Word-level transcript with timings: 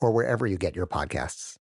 or 0.00 0.10
wherever 0.10 0.46
you 0.46 0.56
get 0.56 0.76
your 0.76 0.86
podcasts. 0.86 1.58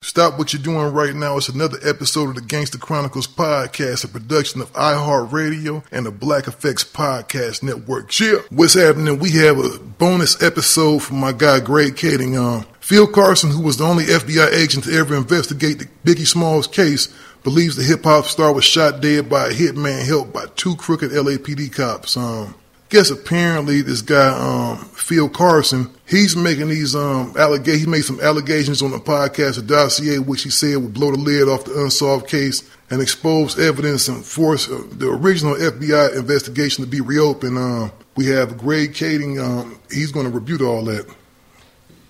Stop 0.00 0.38
what 0.38 0.52
you're 0.52 0.62
doing 0.62 0.92
right 0.92 1.12
now. 1.12 1.38
It's 1.38 1.48
another 1.48 1.78
episode 1.82 2.28
of 2.28 2.34
the 2.36 2.40
Gangster 2.40 2.78
Chronicles 2.78 3.26
podcast, 3.26 4.04
a 4.04 4.08
production 4.08 4.60
of 4.60 4.72
iHeartRadio 4.74 5.82
and 5.90 6.06
the 6.06 6.12
Black 6.12 6.46
Effects 6.46 6.84
Podcast 6.84 7.64
Network. 7.64 8.16
Yeah. 8.20 8.36
What's 8.50 8.74
happening? 8.74 9.18
We 9.18 9.32
have 9.32 9.58
a 9.58 9.76
bonus 9.80 10.40
episode 10.40 11.00
from 11.00 11.18
my 11.18 11.32
guy 11.32 11.58
Greg 11.58 11.96
Kading. 11.96 12.38
Um, 12.40 12.64
Phil 12.78 13.08
Carson, 13.08 13.50
who 13.50 13.60
was 13.60 13.78
the 13.78 13.84
only 13.84 14.04
FBI 14.04 14.52
agent 14.52 14.84
to 14.84 14.92
ever 14.92 15.16
investigate 15.16 15.80
the 15.80 15.88
Biggie 16.04 16.28
Smalls 16.28 16.68
case, 16.68 17.12
believes 17.42 17.74
the 17.74 17.82
hip 17.82 18.04
hop 18.04 18.26
star 18.26 18.52
was 18.52 18.64
shot 18.64 19.00
dead 19.00 19.28
by 19.28 19.48
a 19.48 19.52
hitman 19.52 20.06
helped 20.06 20.32
by 20.32 20.46
two 20.54 20.76
crooked 20.76 21.10
LAPD 21.10 21.72
cops. 21.72 22.16
Um, 22.16 22.54
guess 22.88 23.10
apparently 23.10 23.82
this 23.82 24.02
guy, 24.02 24.28
um, 24.28 24.78
Phil 24.94 25.28
Carson, 25.28 25.90
he's 26.06 26.36
making 26.36 26.68
these 26.68 26.94
um 26.94 27.34
allegations. 27.38 27.84
He 27.84 27.90
made 27.90 28.04
some 28.04 28.20
allegations 28.20 28.82
on 28.82 28.90
the 28.90 28.98
podcast, 28.98 29.58
a 29.58 29.62
dossier 29.62 30.18
which 30.18 30.42
he 30.42 30.50
said 30.50 30.76
would 30.76 30.94
blow 30.94 31.10
the 31.10 31.18
lid 31.18 31.48
off 31.48 31.64
the 31.64 31.82
unsolved 31.82 32.28
case 32.28 32.68
and 32.90 33.02
expose 33.02 33.58
evidence 33.58 34.08
and 34.08 34.24
force 34.24 34.68
uh, 34.68 34.82
the 34.90 35.08
original 35.08 35.54
FBI 35.54 36.16
investigation 36.16 36.84
to 36.84 36.90
be 36.90 37.00
reopened. 37.00 37.58
Um, 37.58 37.92
we 38.16 38.26
have 38.26 38.58
Greg 38.58 38.94
Kading. 38.94 39.42
Um, 39.42 39.78
he's 39.90 40.10
going 40.10 40.26
to 40.26 40.32
rebut 40.32 40.62
all 40.62 40.84
that. 40.84 41.06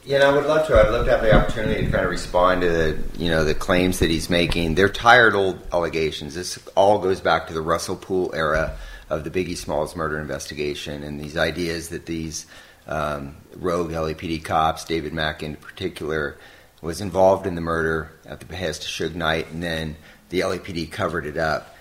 Yeah, 0.04 0.16
and 0.16 0.24
I 0.24 0.32
would 0.32 0.46
love 0.46 0.66
to. 0.68 0.74
I'd 0.74 0.90
love 0.90 1.04
to 1.04 1.10
have 1.10 1.20
the 1.20 1.34
opportunity 1.34 1.84
to 1.84 1.90
kind 1.90 2.04
of 2.04 2.10
respond 2.10 2.62
to 2.62 2.68
the, 2.70 2.98
you 3.18 3.28
know, 3.28 3.44
the 3.44 3.54
claims 3.54 3.98
that 3.98 4.08
he's 4.08 4.30
making. 4.30 4.74
They're 4.74 4.88
tired 4.88 5.34
old 5.34 5.60
allegations. 5.70 6.34
This 6.34 6.58
all 6.74 6.98
goes 6.98 7.20
back 7.20 7.46
to 7.48 7.52
the 7.52 7.60
Russell 7.60 7.96
Poole 7.96 8.30
era 8.34 8.78
of 9.10 9.24
the 9.24 9.30
Biggie 9.30 9.56
Smalls 9.56 9.96
murder 9.96 10.18
investigation, 10.18 11.02
and 11.02 11.20
these 11.20 11.36
ideas 11.36 11.88
that 11.90 12.06
these 12.06 12.46
um, 12.86 13.36
rogue 13.56 13.90
LAPD 13.90 14.44
cops, 14.44 14.84
David 14.84 15.12
Mack 15.12 15.42
in 15.42 15.56
particular, 15.56 16.36
was 16.80 17.00
involved 17.00 17.46
in 17.46 17.54
the 17.54 17.60
murder 17.60 18.12
at 18.24 18.40
the 18.40 18.46
behest 18.46 18.82
of 18.82 18.88
Suge 18.88 19.14
Knight, 19.14 19.50
and 19.50 19.62
then 19.62 19.96
the 20.28 20.40
LAPD 20.40 20.90
covered 20.90 21.26
it 21.26 21.36
up. 21.36 21.74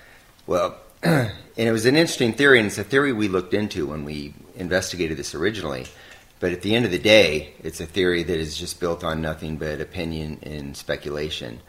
Well, 0.46 0.78
and 1.04 1.32
it 1.56 1.72
was 1.72 1.86
an 1.86 1.96
interesting 1.96 2.34
theory, 2.34 2.60
and 2.60 2.68
it's 2.68 2.78
a 2.78 2.84
theory 2.84 3.14
we 3.14 3.28
looked 3.28 3.54
into 3.54 3.88
when 3.88 4.06
we 4.06 4.34
investigated 4.56 5.18
this 5.18 5.36
originally. 5.36 5.86
But 6.40 6.52
at 6.52 6.62
the 6.62 6.76
end 6.76 6.86
of 6.86 6.92
the 6.92 7.00
day, 7.00 7.54
it's 7.64 7.80
a 7.80 7.86
theory 7.86 8.24
that 8.24 8.38
is 8.38 8.58
just 8.58 8.80
built 8.80 9.04
on 9.04 9.22
nothing 9.22 9.58
but 9.58 9.82
opinion 9.82 10.40
and 10.44 10.78
speculation. 10.78 11.60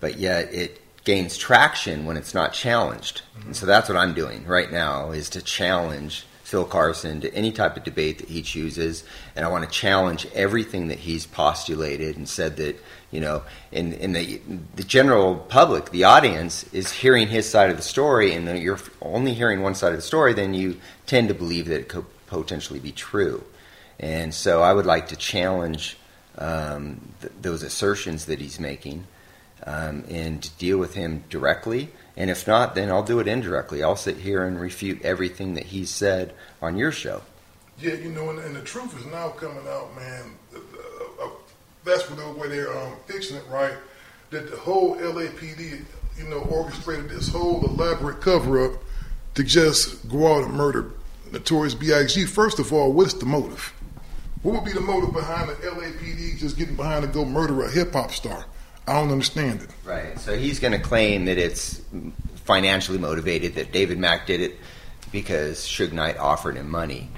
But 0.00 0.18
yet 0.18 0.52
it 0.52 0.80
gains 1.04 1.36
traction 1.36 2.04
when 2.04 2.16
it's 2.16 2.34
not 2.34 2.52
challenged. 2.52 3.22
And 3.44 3.56
so 3.56 3.66
that's 3.66 3.88
what 3.88 3.98
I'm 3.98 4.14
doing 4.14 4.46
right 4.46 4.70
now 4.70 5.10
is 5.10 5.30
to 5.30 5.42
challenge 5.42 6.24
Phil 6.44 6.64
Carson 6.64 7.20
to 7.22 7.34
any 7.34 7.50
type 7.50 7.76
of 7.76 7.82
debate 7.82 8.18
that 8.18 8.28
he 8.28 8.42
chooses. 8.42 9.04
And 9.34 9.44
I 9.44 9.48
want 9.48 9.64
to 9.64 9.70
challenge 9.70 10.26
everything 10.34 10.88
that 10.88 10.98
he's 10.98 11.26
postulated 11.26 12.16
and 12.16 12.28
said 12.28 12.56
that, 12.58 12.76
you 13.10 13.20
know, 13.20 13.42
in, 13.72 13.94
in 13.94 14.12
the, 14.12 14.40
the 14.76 14.84
general 14.84 15.36
public, 15.36 15.90
the 15.90 16.04
audience 16.04 16.64
is 16.72 16.92
hearing 16.92 17.28
his 17.28 17.48
side 17.48 17.70
of 17.70 17.76
the 17.76 17.82
story. 17.82 18.34
And 18.34 18.58
you're 18.58 18.78
only 19.00 19.34
hearing 19.34 19.62
one 19.62 19.74
side 19.74 19.92
of 19.92 19.98
the 19.98 20.02
story, 20.02 20.34
then 20.34 20.54
you 20.54 20.78
tend 21.06 21.28
to 21.28 21.34
believe 21.34 21.66
that 21.66 21.80
it 21.80 21.88
could 21.88 22.04
potentially 22.26 22.80
be 22.80 22.92
true. 22.92 23.42
And 23.98 24.34
so 24.34 24.62
I 24.62 24.72
would 24.72 24.86
like 24.86 25.08
to 25.08 25.16
challenge 25.16 25.96
um, 26.38 27.00
th- 27.20 27.32
those 27.40 27.62
assertions 27.62 28.26
that 28.26 28.40
he's 28.40 28.60
making 28.60 29.06
um, 29.66 30.04
and 30.08 30.50
deal 30.58 30.78
with 30.78 30.94
him 30.94 31.24
directly. 31.28 31.90
And 32.16 32.30
if 32.30 32.46
not, 32.46 32.74
then 32.74 32.90
I'll 32.90 33.02
do 33.02 33.20
it 33.20 33.28
indirectly. 33.28 33.82
I'll 33.82 33.96
sit 33.96 34.18
here 34.18 34.44
and 34.44 34.60
refute 34.60 35.02
everything 35.02 35.54
that 35.54 35.66
he 35.66 35.84
said 35.84 36.34
on 36.60 36.76
your 36.76 36.92
show. 36.92 37.22
Yeah, 37.78 37.94
you 37.94 38.10
know, 38.10 38.30
and, 38.30 38.38
and 38.40 38.54
the 38.54 38.60
truth 38.60 38.98
is 38.98 39.06
now 39.06 39.30
coming 39.30 39.66
out, 39.66 39.94
man. 39.96 40.34
Uh, 40.54 41.24
uh, 41.24 41.28
that's 41.84 42.06
the 42.06 42.32
way 42.32 42.48
they're 42.48 42.76
um, 42.76 42.92
fixing 43.06 43.36
it, 43.36 43.44
right? 43.48 43.74
That 44.30 44.50
the 44.50 44.56
whole 44.56 44.96
LAPD, 44.96 45.84
you 46.18 46.24
know, 46.28 46.40
orchestrated 46.40 47.08
this 47.08 47.28
whole 47.28 47.64
elaborate 47.64 48.20
cover 48.20 48.64
up 48.64 48.82
to 49.34 49.42
just 49.42 50.08
go 50.08 50.34
out 50.34 50.44
and 50.44 50.52
murder 50.52 50.92
Notorious 51.32 51.74
B.I.G. 51.74 52.26
First 52.26 52.58
of 52.58 52.72
all, 52.72 52.92
what's 52.92 53.14
the 53.14 53.24
motive? 53.24 53.72
What 54.42 54.54
would 54.54 54.64
be 54.64 54.72
the 54.72 54.80
motive 54.80 55.14
behind 55.14 55.48
the 55.48 55.54
LAPD 55.54 56.36
just 56.36 56.58
getting 56.58 56.76
behind 56.76 57.04
to 57.04 57.10
go 57.10 57.24
murder 57.24 57.62
a 57.62 57.70
hip 57.70 57.94
hop 57.94 58.12
star? 58.12 58.44
I 58.86 58.94
don't 58.94 59.10
understand 59.10 59.62
it. 59.62 59.70
Right. 59.84 60.18
So 60.18 60.36
he's 60.36 60.58
going 60.58 60.72
to 60.72 60.78
claim 60.78 61.26
that 61.26 61.38
it's 61.38 61.80
financially 62.36 62.98
motivated, 62.98 63.54
that 63.54 63.72
David 63.72 63.98
Mack 63.98 64.26
did 64.26 64.40
it 64.40 64.58
because 65.12 65.58
Suge 65.58 65.92
Knight 65.92 66.16
offered 66.16 66.56
him 66.56 66.70
money. 66.70 67.08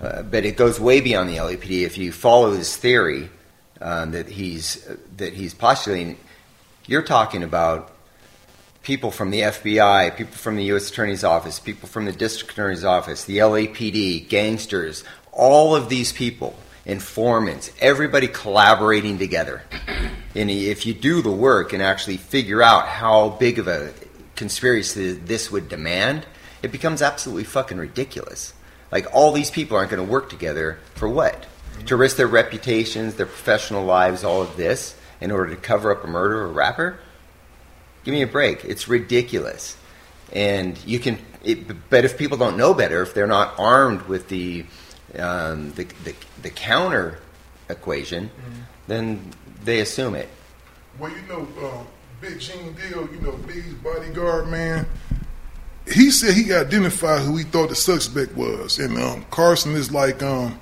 Uh, 0.00 0.22
but 0.22 0.44
it 0.44 0.56
goes 0.56 0.78
way 0.78 1.00
beyond 1.00 1.30
the 1.30 1.36
LAPD. 1.36 1.82
If 1.82 1.96
you 1.96 2.12
follow 2.12 2.52
his 2.52 2.76
theory 2.76 3.30
um, 3.80 4.10
that 4.10 4.28
he's 4.28 4.86
uh, 4.86 4.96
that 5.16 5.32
he's 5.32 5.54
postulating, 5.54 6.18
you're 6.86 7.02
talking 7.02 7.42
about 7.42 7.92
people 8.82 9.10
from 9.10 9.30
the 9.30 9.40
FBI, 9.40 10.14
people 10.16 10.36
from 10.36 10.56
the 10.56 10.64
U.S. 10.64 10.90
Attorney's 10.90 11.24
Office, 11.24 11.58
people 11.58 11.88
from 11.88 12.04
the 12.04 12.12
District 12.12 12.52
Attorney's 12.52 12.84
Office, 12.84 13.24
the 13.24 13.38
LAPD, 13.38 14.28
gangsters, 14.28 15.02
all 15.32 15.74
of 15.74 15.88
these 15.88 16.12
people, 16.12 16.54
informants, 16.84 17.72
everybody 17.80 18.28
collaborating 18.28 19.18
together. 19.18 19.62
And 20.36 20.50
if 20.50 20.86
you 20.86 20.94
do 20.94 21.22
the 21.22 21.32
work 21.32 21.72
and 21.72 21.82
actually 21.82 22.18
figure 22.18 22.62
out 22.62 22.86
how 22.86 23.30
big 23.30 23.58
of 23.58 23.66
a 23.66 23.92
conspiracy 24.34 25.12
this 25.12 25.50
would 25.50 25.68
demand, 25.68 26.26
it 26.62 26.70
becomes 26.70 27.00
absolutely 27.02 27.44
fucking 27.44 27.78
ridiculous. 27.78 28.52
Like 28.92 29.06
all 29.12 29.32
these 29.32 29.50
people 29.50 29.76
aren't 29.76 29.90
going 29.90 30.04
to 30.04 30.12
work 30.12 30.28
together 30.28 30.78
for 30.94 31.08
what? 31.08 31.46
to 31.84 31.96
risk 31.96 32.16
their 32.16 32.26
reputations, 32.26 33.14
their 33.14 33.26
professional 33.26 33.84
lives, 33.84 34.24
all 34.24 34.42
of 34.42 34.56
this 34.56 34.96
in 35.20 35.30
order 35.30 35.54
to 35.54 35.60
cover 35.60 35.90
up 35.90 36.04
a 36.04 36.06
murder 36.06 36.42
or 36.42 36.46
a 36.46 36.52
rapper. 36.52 36.98
Give 38.04 38.12
me 38.12 38.22
a 38.22 38.26
break. 38.26 38.64
It's 38.64 38.88
ridiculous. 38.88 39.76
And 40.32 40.82
you 40.84 40.98
can, 40.98 41.18
it, 41.44 41.88
but 41.90 42.04
if 42.04 42.18
people 42.18 42.36
don't 42.36 42.56
know 42.56 42.74
better, 42.74 43.02
if 43.02 43.14
they're 43.14 43.26
not 43.26 43.54
armed 43.58 44.02
with 44.02 44.28
the 44.28 44.66
um, 45.18 45.72
the, 45.72 45.84
the, 46.04 46.14
the 46.42 46.50
counter 46.50 47.20
equation, 47.68 48.30
then 48.86 49.32
they 49.64 49.80
assume 49.80 50.14
it. 50.14 50.28
Well, 50.98 51.10
you 51.10 51.22
know, 51.28 51.40
um, 51.66 51.86
Big 52.20 52.40
Gene 52.40 52.72
Deal, 52.72 53.08
you 53.12 53.20
know, 53.20 53.32
Biggie's 53.32 53.74
bodyguard, 53.74 54.48
man. 54.48 54.86
He 55.86 56.10
said 56.10 56.34
he 56.34 56.52
identified 56.52 57.22
who 57.22 57.36
he 57.36 57.44
thought 57.44 57.68
the 57.68 57.74
suspect 57.74 58.34
was, 58.36 58.78
and 58.78 58.96
um, 58.98 59.24
Carson 59.30 59.74
is 59.74 59.92
like, 59.92 60.22
um, 60.22 60.58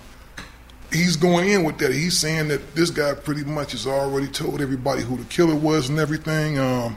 he's 0.92 1.16
going 1.16 1.48
in 1.48 1.64
with 1.64 1.78
that. 1.78 1.92
He's 1.92 2.18
saying 2.18 2.48
that 2.48 2.74
this 2.74 2.90
guy 2.90 3.14
pretty 3.14 3.44
much 3.44 3.72
has 3.72 3.86
already 3.86 4.26
told 4.26 4.60
everybody 4.60 5.02
who 5.02 5.16
the 5.16 5.24
killer 5.24 5.54
was 5.54 5.88
and 5.88 5.98
everything. 5.98 6.58
Um, 6.58 6.96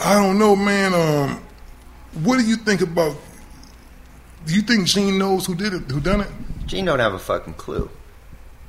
I 0.00 0.14
don't 0.14 0.38
know, 0.38 0.54
man. 0.54 0.92
Um, 0.94 1.42
what 2.24 2.38
do 2.38 2.44
you 2.44 2.56
think 2.56 2.80
about? 2.80 3.16
Do 4.46 4.54
you 4.54 4.62
think 4.62 4.86
Gene 4.86 5.18
knows 5.18 5.46
who 5.46 5.54
did 5.54 5.72
it? 5.72 5.82
Who 5.90 6.00
done 6.00 6.22
it? 6.22 6.28
Gene 6.66 6.84
don't 6.84 6.98
have 6.98 7.14
a 7.14 7.18
fucking 7.18 7.54
clue 7.54 7.90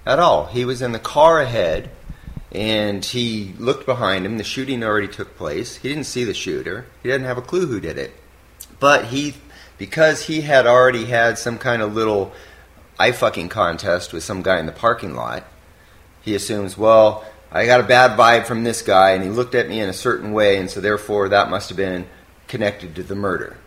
at 0.10 0.20
all. 0.20 0.48
He 0.48 0.66
was 0.66 0.82
in 0.82 0.92
the 0.92 1.00
car 1.00 1.40
ahead, 1.40 1.92
and 2.52 3.06
he 3.06 3.54
looked 3.60 3.86
behind 3.86 4.26
him. 4.26 4.38
The 4.38 4.44
shooting 4.44 4.84
already 4.84 5.08
took 5.08 5.38
place. 5.38 5.76
He 5.78 5.88
didn't 5.88 6.06
see 6.06 6.24
the 6.24 6.34
shooter. 6.34 6.88
He 7.04 7.10
didn't 7.10 7.28
have 7.28 7.38
a 7.38 7.44
clue 7.44 7.68
who 7.68 7.80
did 7.80 7.98
it. 8.00 8.12
But 8.80 9.06
he, 9.06 9.36
because 9.78 10.26
he 10.26 10.42
had 10.42 10.66
already 10.66 11.06
had 11.06 11.38
some 11.38 11.60
kind 11.60 11.84
of 11.84 11.94
little 11.94 12.34
eye 12.98 13.12
fucking 13.12 13.50
contest 13.50 14.12
with 14.12 14.24
some 14.24 14.42
guy 14.42 14.60
in 14.60 14.66
the 14.66 14.72
parking 14.72 15.16
lot, 15.16 15.44
he 16.22 16.34
assumes, 16.34 16.76
well, 16.76 17.24
I 17.52 17.68
got 17.68 17.80
a 17.80 17.84
bad 17.84 18.18
vibe 18.18 18.46
from 18.46 18.64
this 18.64 18.82
guy, 18.82 19.12
and 19.12 19.24
he 19.24 19.30
looked 19.30 19.54
at 19.54 19.70
me 19.70 19.80
in 19.80 19.90
a 19.90 19.94
certain 19.94 20.34
way, 20.34 20.58
and 20.58 20.70
so 20.70 20.82
therefore 20.82 21.30
that 21.30 21.50
must 21.50 21.70
have 21.70 21.78
been 21.78 22.08
connected 22.48 22.96
to 22.96 23.04
the 23.04 23.16
murder. 23.16 23.58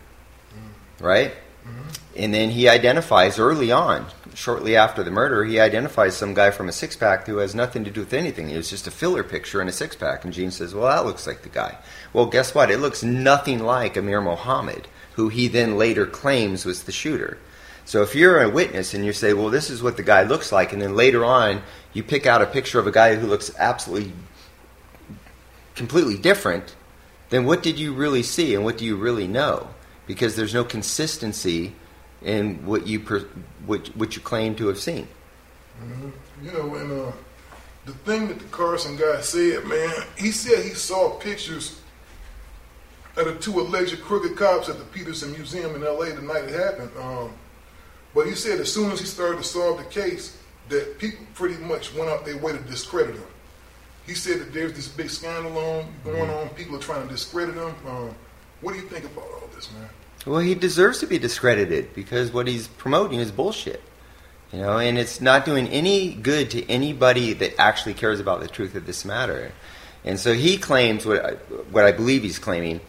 Mm. 0.53 1.05
Right? 1.05 1.31
Mm-hmm. 1.31 1.89
And 2.17 2.33
then 2.33 2.49
he 2.49 2.67
identifies 2.67 3.39
early 3.39 3.71
on, 3.71 4.05
shortly 4.33 4.75
after 4.75 5.03
the 5.03 5.11
murder, 5.11 5.43
he 5.45 5.59
identifies 5.59 6.15
some 6.15 6.33
guy 6.33 6.51
from 6.51 6.69
a 6.69 6.71
six 6.71 6.95
pack 6.95 7.25
who 7.25 7.37
has 7.37 7.53
nothing 7.55 7.83
to 7.83 7.91
do 7.91 8.01
with 8.01 8.13
anything. 8.13 8.49
It 8.49 8.57
was 8.57 8.69
just 8.69 8.87
a 8.87 8.91
filler 8.91 9.23
picture 9.23 9.61
in 9.61 9.67
a 9.67 9.71
six 9.71 9.95
pack. 9.95 10.23
And 10.23 10.33
Gene 10.33 10.51
says, 10.51 10.73
Well, 10.73 10.87
that 10.87 11.05
looks 11.05 11.27
like 11.27 11.41
the 11.41 11.49
guy. 11.49 11.77
Well, 12.11 12.25
guess 12.25 12.53
what? 12.55 12.71
It 12.71 12.79
looks 12.79 13.03
nothing 13.03 13.59
like 13.59 13.97
Amir 13.97 14.21
Muhammad, 14.21 14.87
who 15.13 15.29
he 15.29 15.47
then 15.47 15.77
later 15.77 16.05
claims 16.05 16.65
was 16.65 16.83
the 16.83 16.91
shooter. 16.91 17.37
So 17.85 18.01
if 18.01 18.15
you're 18.15 18.41
a 18.41 18.49
witness 18.49 18.93
and 18.93 19.05
you 19.05 19.13
say, 19.13 19.33
Well, 19.33 19.49
this 19.49 19.69
is 19.69 19.83
what 19.83 19.97
the 19.97 20.03
guy 20.03 20.23
looks 20.23 20.51
like, 20.51 20.73
and 20.73 20.81
then 20.81 20.95
later 20.95 21.23
on 21.23 21.61
you 21.93 22.03
pick 22.03 22.25
out 22.25 22.41
a 22.41 22.47
picture 22.47 22.79
of 22.79 22.87
a 22.87 22.91
guy 22.91 23.15
who 23.15 23.27
looks 23.27 23.51
absolutely 23.57 24.13
completely 25.75 26.17
different, 26.17 26.75
then 27.29 27.45
what 27.45 27.63
did 27.63 27.79
you 27.79 27.93
really 27.93 28.23
see 28.23 28.53
and 28.55 28.63
what 28.63 28.77
do 28.77 28.85
you 28.85 28.95
really 28.95 29.27
know? 29.27 29.69
Because 30.05 30.35
there's 30.35 30.53
no 30.53 30.63
consistency 30.63 31.73
in 32.23 32.65
what 32.65 32.87
you 32.87 32.99
per, 32.99 33.19
what, 33.65 33.87
what 33.95 34.15
you 34.15 34.21
claim 34.21 34.55
to 34.55 34.67
have 34.67 34.79
seen. 34.79 35.07
hmm 35.79 36.09
You 36.43 36.51
know, 36.51 36.75
and 36.75 36.91
uh, 36.91 37.11
the 37.85 37.93
thing 37.93 38.27
that 38.29 38.39
the 38.39 38.45
Carson 38.45 38.95
guy 38.95 39.21
said, 39.21 39.65
man, 39.65 39.93
he 40.17 40.31
said 40.31 40.63
he 40.63 40.73
saw 40.73 41.11
pictures 41.19 41.79
of 43.15 43.25
the 43.25 43.35
two 43.35 43.59
alleged 43.59 44.01
crooked 44.01 44.35
cops 44.35 44.69
at 44.69 44.77
the 44.77 44.85
Petersen 44.85 45.31
Museum 45.33 45.75
in 45.75 45.83
L.A. 45.83 46.11
the 46.11 46.21
night 46.21 46.45
it 46.45 46.59
happened. 46.59 46.91
Um, 46.99 47.31
but 48.15 48.25
he 48.27 48.33
said 48.33 48.59
as 48.59 48.71
soon 48.73 48.91
as 48.91 48.99
he 48.99 49.05
started 49.05 49.37
to 49.37 49.43
solve 49.43 49.77
the 49.77 49.83
case, 49.85 50.37
that 50.69 50.97
people 50.97 51.25
pretty 51.33 51.61
much 51.63 51.93
went 51.93 52.09
out 52.09 52.25
their 52.25 52.37
way 52.37 52.53
to 52.53 52.59
discredit 52.59 53.15
him. 53.15 53.27
He 54.05 54.15
said 54.15 54.39
that 54.39 54.53
there's 54.53 54.73
this 54.73 54.87
big 54.87 55.09
scandal 55.09 55.57
on 55.57 55.93
going 56.03 56.29
on. 56.29 56.49
People 56.49 56.75
are 56.75 56.79
trying 56.79 57.07
to 57.07 57.13
discredit 57.13 57.55
him. 57.55 57.73
Um, 57.87 58.15
what 58.61 58.73
do 58.73 58.79
you 58.79 58.87
think 58.87 59.05
about 59.05 59.25
all 59.25 59.49
this, 59.53 59.71
man? 59.73 59.89
Well, 60.25 60.39
he 60.39 60.55
deserves 60.55 60.99
to 60.99 61.07
be 61.07 61.19
discredited 61.19 61.93
because 61.93 62.31
what 62.31 62.47
he's 62.47 62.67
promoting 62.67 63.19
is 63.19 63.31
bullshit. 63.31 63.81
You 64.51 64.59
know, 64.59 64.77
and 64.77 64.99
it's 64.99 65.19
not 65.19 65.45
doing 65.45 65.67
any 65.69 66.13
good 66.13 66.51
to 66.51 66.69
anybody 66.69 67.33
that 67.33 67.59
actually 67.59 67.95
cares 67.95 68.19
about 68.19 68.39
the 68.39 68.47
truth 68.47 68.75
of 68.75 68.85
this 68.85 69.03
matter. 69.03 69.51
And 70.05 70.19
so 70.19 70.33
he 70.33 70.57
claims 70.57 71.05
what 71.05 71.25
I, 71.25 71.31
what 71.71 71.85
I 71.85 71.91
believe 71.91 72.21
he's 72.21 72.37
claiming 72.37 72.79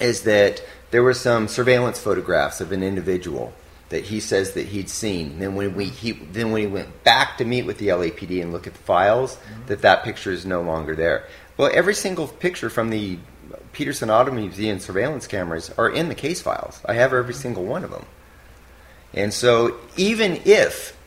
is 0.00 0.22
that 0.22 0.62
there 0.90 1.02
were 1.02 1.14
some 1.14 1.46
surveillance 1.46 2.00
photographs 2.00 2.60
of 2.60 2.72
an 2.72 2.82
individual 2.82 3.52
that 3.90 4.04
he 4.04 4.20
says 4.20 4.52
that 4.52 4.66
he'd 4.66 4.90
seen. 4.90 5.32
And 5.32 5.42
then 5.42 5.54
when 5.54 5.74
we 5.74 5.86
he 5.86 6.12
then 6.12 6.50
when 6.50 6.62
he 6.62 6.66
went 6.66 7.04
back 7.04 7.38
to 7.38 7.44
meet 7.44 7.64
with 7.64 7.78
the 7.78 7.88
LAPD 7.88 8.42
and 8.42 8.52
look 8.52 8.66
at 8.66 8.74
the 8.74 8.82
files, 8.82 9.36
mm-hmm. 9.36 9.66
that 9.66 9.82
that 9.82 10.04
picture 10.04 10.32
is 10.32 10.44
no 10.44 10.62
longer 10.62 10.94
there. 10.94 11.26
Well, 11.56 11.70
every 11.72 11.94
single 11.94 12.28
picture 12.28 12.70
from 12.70 12.90
the 12.90 13.18
Petersen 13.78 14.10
Auto 14.10 14.32
Museum 14.32 14.80
surveillance 14.80 15.28
cameras 15.28 15.70
are 15.78 15.88
in 15.88 16.08
the 16.08 16.14
case 16.16 16.42
files. 16.42 16.80
I 16.84 16.94
have 16.94 17.14
every 17.14 17.32
single 17.32 17.64
one 17.64 17.84
of 17.84 17.92
them. 17.92 18.04
And 19.14 19.32
so 19.32 19.76
even 19.96 20.40
if 20.44 20.98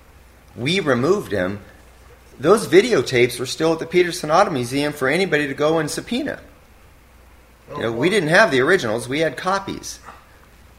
we 0.56 0.80
removed 0.80 1.34
him, 1.34 1.60
those 2.40 2.68
videotapes 2.68 3.42
were 3.42 3.46
still 3.46 3.74
at 3.74 3.80
the 3.80 3.86
Petersen 3.86 4.32
Auto 4.32 4.52
Museum 4.52 4.94
for 4.94 5.10
anybody 5.10 5.48
to 5.48 5.54
go 5.54 5.80
and 5.80 5.92
subpoena. 5.92 6.40
You 7.76 7.82
know, 7.82 7.92
we 7.92 8.10
didn't 8.10 8.30
have 8.30 8.52
the 8.52 8.62
originals, 8.62 9.06
we 9.06 9.20
had 9.20 9.36
copies. 9.36 10.00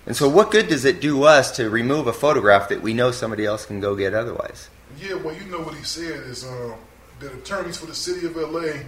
And 0.07 0.17
so 0.17 0.31
what 0.31 0.51
good 0.51 0.69
does 0.69 0.87
it 0.87 0.99
do 1.03 1.25
us 1.25 1.51
to 1.57 1.69
remove 1.69 2.07
a 2.07 2.15
photograph 2.15 2.71
that 2.71 2.81
we 2.81 2.95
know 2.95 3.11
somebody 3.11 3.45
else 3.45 3.67
can 3.67 3.81
go 3.81 3.95
get 3.95 4.15
otherwise? 4.15 4.71
Yeah, 4.99 5.17
well, 5.17 5.35
you 5.35 5.45
know 5.45 5.61
what 5.61 5.75
he 5.75 5.85
said 5.85 6.23
is 6.23 6.43
um, 6.47 6.77
that 7.21 7.35
attorneys 7.35 7.77
for 7.77 7.85
the 7.85 7.95
city 7.95 8.25
of 8.25 8.35
LA, 8.35 8.81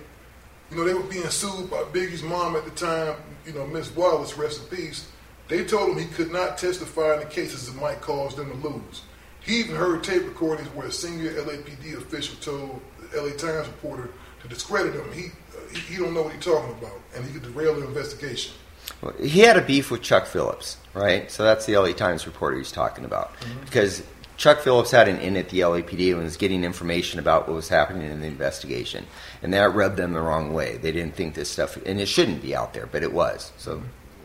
you 0.71 0.77
know, 0.77 0.85
they 0.85 0.95
were 0.95 1.03
being 1.03 1.29
sued 1.29 1.71
by 1.71 1.83
Biggie's 1.93 2.23
mom 2.23 2.57
at 2.57 2.65
the 2.65 2.71
time, 2.71 3.17
you 3.47 3.53
know, 3.53 3.67
Miss 3.67 3.95
Wallace, 3.95 4.37
rest 4.37 4.63
in 4.63 4.77
peace. 4.77 5.09
They 5.49 5.65
told 5.65 5.91
him 5.91 5.99
he 5.99 6.07
could 6.07 6.33
not 6.33 6.57
testify 6.57 7.15
in 7.15 7.21
the 7.21 7.27
cases 7.27 7.67
that 7.67 7.81
might 7.81 8.01
cause 8.01 8.35
them 8.35 8.51
to 8.51 8.69
lose. 8.69 9.03
He 9.41 9.61
even 9.61 9.77
heard 9.77 10.03
tape 10.03 10.25
recordings 10.25 10.69
where 10.69 10.87
a 10.87 10.93
senior 10.93 11.33
LAPD 11.33 11.99
official 11.99 12.37
told 12.37 12.81
the 13.13 13.21
LA 13.21 13.37
Times 13.37 13.67
reporter 13.67 14.11
to 14.41 14.49
discredit 14.49 14.95
him. 14.95 15.13
He, 15.13 15.27
uh, 15.27 15.69
he, 15.71 15.81
he 15.81 15.97
don't 15.97 16.15
know 16.15 16.23
what 16.23 16.33
he's 16.33 16.45
talking 16.45 16.71
about, 16.79 16.99
and 17.15 17.25
he 17.27 17.33
could 17.33 17.43
derail 17.43 17.75
the 17.75 17.87
investigation. 17.87 18.55
Well, 19.03 19.15
he 19.21 19.41
had 19.41 19.57
a 19.57 19.63
beef 19.63 19.91
with 19.91 20.03
Chuck 20.03 20.27
Phillips, 20.27 20.79
right? 20.95 21.31
So 21.31 21.43
that's 21.43 21.67
the 21.67 21.77
LA 21.77 21.93
Times 21.93 22.27
reporter 22.27 22.57
he's 22.57 22.73
talking 22.73 23.05
about. 23.05 23.35
Because 23.65 24.03
Chuck 24.37 24.61
Phillips 24.61 24.91
had 24.91 25.09
an 25.09 25.19
in 25.19 25.37
at 25.37 25.49
the 25.51 25.61
LAPD 25.61 26.13
and 26.13 26.25
was 26.25 26.37
getting 26.37 26.65
information 26.65 27.21
about 27.21 27.47
what 27.47 27.55
was 27.55 27.69
happening 27.69 28.11
in 28.11 28.21
the 28.21 28.27
investigation. 28.27 29.07
And 29.43 29.53
that 29.55 29.75
rubbed 29.75 29.97
them 29.97 30.13
the 30.13 30.21
wrong 30.21 30.53
way. 30.53 30.77
They 30.77 30.91
didn't 30.91 31.15
think 31.15 31.35
this 31.35 31.51
stuff, 31.51 31.77
and 31.77 32.01
it 32.01 32.07
shouldn't 32.07 32.43
be 32.43 32.55
out 32.55 32.75
there, 32.75 32.87
but 32.87 33.03
it 33.03 33.13
was. 33.13 33.53
So 33.59 33.83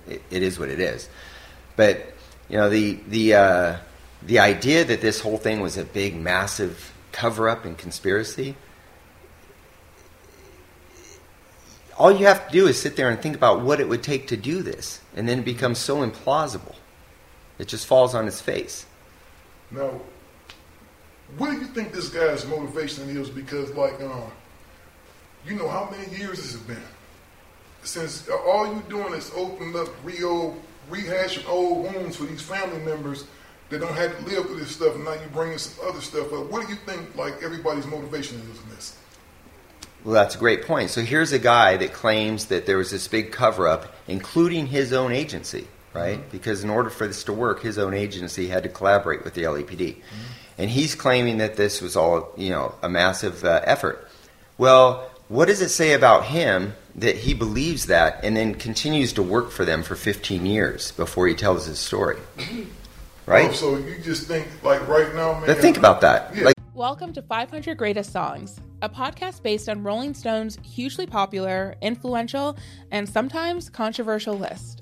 it, 0.08 0.22
it 0.32 0.42
is 0.42 0.58
what 0.58 0.70
it 0.70 0.80
is. 0.80 1.10
But, 1.75 2.13
you 2.50 2.58
know, 2.58 2.70
the, 2.70 3.00
the, 3.08 3.34
uh, 3.36 3.78
the 4.24 4.39
idea 4.39 4.84
that 4.84 5.01
this 5.01 5.22
whole 5.22 5.38
thing 5.38 5.62
was 5.62 5.78
a 5.78 5.86
big, 5.86 6.16
massive 6.16 6.94
cover 7.12 7.48
up 7.48 7.63
and 7.63 7.78
conspiracy, 7.78 8.56
all 11.98 12.12
you 12.12 12.25
have 12.25 12.48
to 12.48 12.51
do 12.51 12.68
is 12.68 12.82
sit 12.82 12.96
there 12.96 13.10
and 13.10 13.22
think 13.22 13.36
about 13.36 13.62
what 13.62 13.80
it 13.80 13.88
would 13.88 14.01
take 14.01 14.28
to 14.30 14.38
do 14.38 14.63
this, 14.63 15.01
and 15.16 15.30
then 15.30 15.39
it 15.39 15.46
becomes 15.46 15.78
so 15.78 15.98
implausible. 15.98 16.75
It 17.60 17.68
just 17.68 17.86
falls 17.86 18.16
on 18.16 18.28
its 18.28 18.42
face. 18.42 18.86
Now, 19.72 20.00
what 21.38 21.52
do 21.52 21.58
you 21.58 21.68
think 21.68 21.94
this 21.94 22.10
guy's 22.10 22.46
motivation 22.48 23.10
is? 23.10 23.30
Because, 23.30 23.72
like, 23.76 24.02
um, 24.02 24.32
you 25.46 25.56
know, 25.56 25.68
how 25.68 25.90
many 25.90 26.16
years 26.18 26.38
has 26.42 26.56
it 26.56 26.68
been? 26.68 26.82
Since 27.84 28.28
all 28.30 28.68
you 28.68 28.84
doing 28.90 29.14
is 29.14 29.32
opening 29.36 29.76
up 29.76 29.88
Rio, 30.04 30.56
rehashing 30.90 31.48
old 31.48 31.84
wounds 31.84 32.18
for 32.18 32.26
these 32.26 32.42
family 32.42 32.80
members 32.80 33.26
that 33.70 33.80
don't 33.80 33.94
have 33.94 34.18
to 34.18 34.26
live 34.26 34.48
through 34.48 34.60
this 34.60 34.72
stuff, 34.72 34.96
and 34.96 35.06
now 35.06 35.14
you're 35.14 35.30
bringing 35.30 35.60
some 35.60 35.88
other 35.88 36.02
stuff 36.02 36.34
up. 36.34 36.50
What 36.50 36.66
do 36.66 36.74
you 36.74 36.80
think, 36.80 37.16
like, 37.16 37.42
everybody's 37.44 37.86
motivation 37.86 38.40
is 38.40 38.62
in 38.64 38.70
this? 38.72 38.98
Well, 40.04 40.14
that's 40.14 40.36
a 40.36 40.40
great 40.40 40.64
point. 40.64 40.90
So 40.90 41.02
here's 41.02 41.32
a 41.32 41.40
guy 41.40 41.78
that 41.78 41.94
claims 41.94 42.46
that 42.46 42.66
there 42.66 42.78
was 42.78 42.90
this 42.90 43.08
big 43.08 43.32
cover 43.32 43.68
up, 43.68 43.94
including 44.08 44.68
his 44.68 44.92
own 44.94 45.12
agency, 45.12 45.68
right? 45.93 46.29
Because 46.31 46.63
in 46.63 46.69
order 46.69 46.89
for 46.89 47.08
this 47.08 47.24
to 47.25 47.34
work, 47.34 47.62
his 47.62 47.77
own 47.77 47.93
agency 47.93 48.48
had 48.48 48.63
to 48.63 48.69
collaborate 48.69 49.24
with 49.24 49.34
the 49.34 49.43
LAPD. 49.43 49.98
And 50.58 50.69
he's 50.69 50.96
claiming 50.96 51.38
that 51.38 51.55
this 51.55 51.81
was 51.81 51.96
all, 51.96 52.34
you 52.38 52.50
know, 52.50 52.75
a 52.84 52.89
massive 52.89 53.43
uh, 53.43 53.62
effort. 53.63 54.08
Well, 54.58 55.10
what 55.29 55.48
does 55.48 55.62
it 55.62 55.69
say 55.69 55.93
about 55.93 56.25
him 56.25 56.74
that 56.96 57.15
he 57.15 57.34
believes 57.34 57.86
that 57.86 58.24
and 58.24 58.36
then 58.36 58.55
continues 58.55 59.13
to 59.13 59.24
work 59.24 59.51
for 59.51 59.63
them 59.63 59.84
for 59.84 59.96
15 59.96 60.46
years 60.46 60.91
before 60.91 61.27
he 61.27 61.36
tells 61.36 61.65
his 61.65 61.79
story? 61.79 62.17
Right? 63.25 63.50
Oh, 63.50 63.53
so 63.53 63.77
you 63.77 64.00
just 64.00 64.27
think, 64.27 64.48
like, 64.63 64.86
right 64.88 65.13
now, 65.13 65.34
man. 65.34 65.46
But 65.46 65.60
think 65.60 65.77
about 65.77 66.01
that. 66.01 66.36
Yeah. 66.36 66.46
Like, 66.46 66.55
Welcome 66.74 67.12
to 67.13 67.22
500 67.22 67.77
Greatest 67.77 68.12
Songs, 68.13 68.58
a 68.81 68.88
podcast 68.88 69.43
based 69.43 69.67
on 69.67 69.84
Rolling 69.84 70.13
Stone's 70.13 70.58
hugely 70.63 71.05
popular, 71.05 71.75
influential, 71.81 72.58
and 72.89 73.08
sometimes 73.08 73.69
controversial 73.69 74.36
list. 74.36 74.81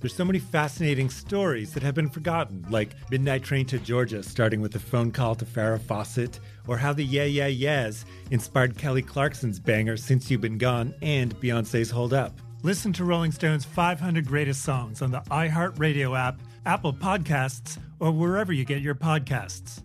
There's 0.00 0.14
so 0.14 0.24
many 0.24 0.38
fascinating 0.38 1.10
stories 1.10 1.72
that 1.74 1.82
have 1.82 1.94
been 1.94 2.08
forgotten, 2.08 2.64
like 2.70 2.90
Midnight 3.10 3.42
Train 3.42 3.66
to 3.66 3.80
Georgia, 3.80 4.22
starting 4.22 4.60
with 4.60 4.76
a 4.76 4.78
phone 4.78 5.10
call 5.10 5.34
to 5.34 5.44
Farrah 5.44 5.80
Fawcett, 5.80 6.38
or 6.68 6.76
how 6.76 6.92
the 6.92 7.04
Yeah 7.04 7.24
Yeah 7.24 7.48
Yeahs 7.48 8.04
inspired 8.30 8.78
Kelly 8.78 9.02
Clarkson's 9.02 9.58
banger 9.58 9.96
Since 9.96 10.30
You've 10.30 10.40
Been 10.40 10.56
Gone 10.56 10.94
and 11.02 11.34
Beyonce's 11.40 11.90
Hold 11.90 12.14
Up. 12.14 12.40
Listen 12.62 12.92
to 12.92 13.04
Rolling 13.04 13.32
Stone's 13.32 13.64
500 13.64 14.24
Greatest 14.24 14.62
Songs 14.62 15.02
on 15.02 15.10
the 15.10 15.20
iHeartRadio 15.30 16.16
app, 16.16 16.40
Apple 16.64 16.92
Podcasts, 16.92 17.78
or 17.98 18.12
wherever 18.12 18.52
you 18.52 18.64
get 18.64 18.80
your 18.80 18.94
podcasts. 18.94 19.82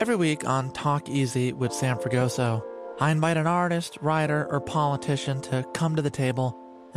Every 0.00 0.16
week 0.16 0.48
on 0.48 0.72
Talk 0.72 1.10
Easy 1.10 1.52
with 1.52 1.74
Sam 1.74 1.98
Fragoso, 1.98 2.62
I 3.00 3.10
invite 3.10 3.36
an 3.36 3.46
artist, 3.46 3.98
writer, 4.00 4.46
or 4.50 4.60
politician 4.60 5.42
to 5.42 5.66
come 5.74 5.94
to 5.96 6.02
the 6.02 6.10
table 6.10 6.58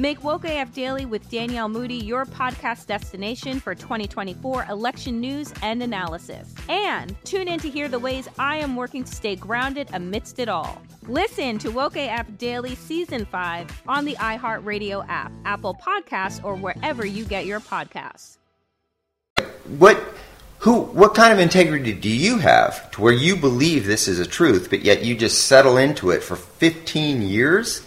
Make 0.00 0.24
Woke 0.24 0.46
AF 0.46 0.72
Daily 0.72 1.04
with 1.04 1.28
Danielle 1.28 1.68
Moody 1.68 1.96
your 1.96 2.24
podcast 2.24 2.86
destination 2.86 3.60
for 3.60 3.74
2024 3.74 4.64
election 4.70 5.20
news 5.20 5.52
and 5.60 5.82
analysis. 5.82 6.54
And 6.70 7.14
tune 7.24 7.48
in 7.48 7.60
to 7.60 7.68
hear 7.68 7.86
the 7.86 7.98
ways 7.98 8.26
I 8.38 8.56
am 8.56 8.76
working 8.76 9.04
to 9.04 9.14
stay 9.14 9.36
grounded 9.36 9.90
amidst 9.92 10.38
it 10.38 10.48
all. 10.48 10.80
Listen 11.06 11.58
to 11.58 11.68
Woke 11.68 11.98
AF 11.98 12.38
Daily 12.38 12.76
Season 12.76 13.26
5 13.26 13.82
on 13.86 14.06
the 14.06 14.14
iHeartRadio 14.14 15.04
app, 15.06 15.32
Apple 15.44 15.74
Podcasts, 15.74 16.42
or 16.42 16.54
wherever 16.54 17.04
you 17.04 17.26
get 17.26 17.44
your 17.44 17.60
podcasts. 17.60 18.38
What 19.66 20.02
who 20.60 20.80
what 20.80 21.14
kind 21.14 21.30
of 21.30 21.38
integrity 21.38 21.92
do 21.92 22.08
you 22.08 22.38
have 22.38 22.90
to 22.92 23.02
where 23.02 23.12
you 23.12 23.36
believe 23.36 23.84
this 23.84 24.08
is 24.08 24.18
a 24.18 24.26
truth 24.26 24.68
but 24.68 24.82
yet 24.82 25.02
you 25.02 25.16
just 25.16 25.46
settle 25.46 25.78
into 25.78 26.10
it 26.10 26.22
for 26.22 26.36
15 26.36 27.22
years 27.22 27.82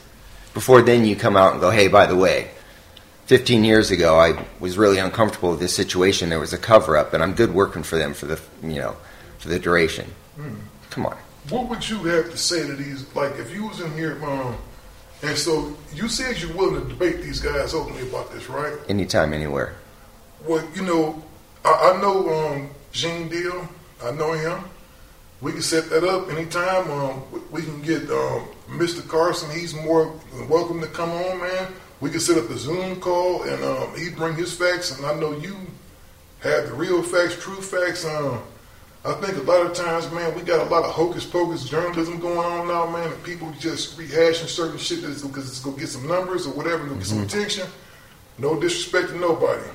before 0.54 0.82
then 0.82 1.06
you 1.06 1.16
come 1.16 1.36
out 1.36 1.54
and 1.54 1.62
go 1.62 1.70
hey 1.72 1.88
by 1.88 2.06
the 2.06 2.16
way 2.16 2.52
15 3.26 3.64
years 3.64 3.92
ago 3.92 4.20
I 4.20 4.46
was 4.60 4.78
really 4.78 5.00
uncomfortable 5.00 5.52
with 5.52 5.60
this 5.60 5.76
situation 5.76 6.30
there 6.30 6.40
was 6.40 6.54
a 6.54 6.58
cover 6.58 6.98
up 6.98 7.14
and 7.14 7.24
I'm 7.24 7.34
good 7.34 7.54
working 7.54 7.84
for 7.84 7.98
them 7.98 8.14
for 8.14 8.26
the 8.26 8.40
you 8.62 8.80
know 8.80 8.96
for 9.40 9.50
the 9.50 9.60
duration 9.60 10.14
Hmm. 10.36 10.56
come 10.90 11.06
on 11.06 11.18
What 11.50 11.70
would 11.70 11.88
you 11.88 11.98
have 12.06 12.32
to 12.32 12.38
say 12.38 12.66
to 12.66 12.74
these? 12.76 13.06
Like, 13.16 13.38
if 13.38 13.54
you 13.54 13.68
was 13.68 13.82
in 13.82 13.92
here, 13.94 14.18
um, 14.26 14.56
and 15.22 15.38
so 15.38 15.76
you 15.94 16.08
said 16.08 16.42
you're 16.42 16.56
willing 16.58 16.82
to 16.82 16.88
debate 16.90 17.22
these 17.22 17.40
guys 17.40 17.74
openly 17.76 18.02
about 18.10 18.32
this, 18.32 18.50
right? 18.50 18.74
anytime 18.90 19.32
anywhere 19.34 19.76
Well, 20.48 20.66
you 20.74 20.82
know, 20.82 21.22
I, 21.64 21.94
I 21.94 22.02
know 22.02 22.18
um, 22.34 22.70
Gene 22.92 23.30
Deal. 23.30 23.68
I 24.04 24.12
know 24.12 24.32
him. 24.34 24.64
We 25.42 25.52
can 25.52 25.62
set 25.62 25.90
that 25.92 26.04
up 26.04 26.30
anytime. 26.32 26.90
Um, 26.90 27.22
we, 27.32 27.40
we 27.52 27.62
can 27.62 27.82
get 27.82 28.10
um, 28.10 28.48
Mr. 28.78 29.08
Carson. 29.08 29.50
He's 29.52 29.74
more 29.74 30.14
than 30.34 30.50
welcome 30.50 30.82
to 30.82 30.88
come 30.88 31.10
on, 31.12 31.40
man. 31.40 31.74
We 32.02 32.10
can 32.10 32.20
set 32.20 32.38
up 32.38 32.50
a 32.50 32.58
Zoom 32.58 33.00
call, 33.00 33.44
and 33.44 33.64
um, 33.64 33.98
he 33.98 34.10
bring 34.10 34.36
his 34.36 34.54
facts, 34.54 34.98
and 34.98 35.06
I 35.06 35.14
know 35.16 35.32
you 35.38 35.56
have 36.40 36.68
the 36.68 36.74
real 36.74 37.02
facts, 37.02 37.42
true 37.42 37.62
facts. 37.62 38.06
Um, 38.06 38.42
I 39.06 39.14
think 39.14 39.38
a 39.38 39.42
lot 39.42 39.66
of 39.66 39.74
times, 39.74 40.10
man, 40.12 40.34
we 40.36 40.42
got 40.42 40.66
a 40.66 40.70
lot 40.70 40.84
of 40.84 40.92
hocus 40.92 41.26
pocus 41.26 41.66
journalism 41.66 42.20
going 42.20 42.38
on 42.38 42.68
now, 42.68 42.90
man, 42.90 43.12
and 43.12 43.24
people 43.24 43.54
just 43.60 43.98
rehashing 43.98 44.48
certain 44.48 44.78
shit 44.78 45.02
because 45.02 45.50
it's 45.50 45.60
gonna 45.60 45.78
get 45.78 45.90
some 45.90 46.08
numbers 46.08 46.48
or 46.48 46.54
whatever, 46.54 46.86
gonna 46.86 47.00
get 47.00 47.08
some 47.08 47.22
attention. 47.22 47.68
No 48.38 48.60
disrespect 48.60 49.10
to 49.10 49.20
nobody. 49.20 49.70